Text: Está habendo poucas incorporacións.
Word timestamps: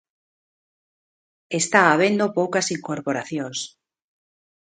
Está 1.61 1.81
habendo 1.89 2.33
poucas 2.37 2.67
incorporacións. 2.77 3.57